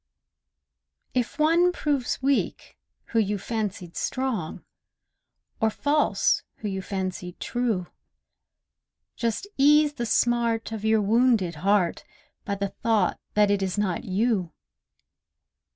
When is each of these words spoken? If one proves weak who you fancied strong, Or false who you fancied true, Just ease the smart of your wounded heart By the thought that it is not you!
If 1.13 1.37
one 1.37 1.71
proves 1.71 2.23
weak 2.23 2.75
who 3.09 3.19
you 3.19 3.37
fancied 3.37 3.95
strong, 3.95 4.65
Or 5.59 5.69
false 5.69 6.41
who 6.55 6.67
you 6.67 6.81
fancied 6.81 7.39
true, 7.39 7.85
Just 9.15 9.45
ease 9.59 9.93
the 9.93 10.07
smart 10.07 10.71
of 10.71 10.83
your 10.83 11.01
wounded 11.03 11.53
heart 11.61 12.03
By 12.45 12.55
the 12.55 12.69
thought 12.69 13.19
that 13.35 13.51
it 13.51 13.61
is 13.61 13.77
not 13.77 14.03
you! 14.03 14.51